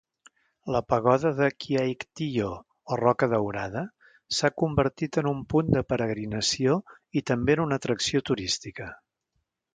La 0.75 0.79
pagoda 0.91 1.31
de 1.39 1.49
Kyaiktiyo, 1.65 2.47
o 2.95 2.99
Roca 3.01 3.29
Daurada, 3.33 3.83
s'ha 4.39 4.51
convertit 4.63 5.21
en 5.25 5.31
un 5.35 5.45
punt 5.55 5.71
de 5.77 5.85
peregrinació 5.95 6.81
i 7.21 7.25
també 7.33 7.59
en 7.59 7.65
una 7.69 7.81
atracció 7.83 8.25
turística. 8.33 8.91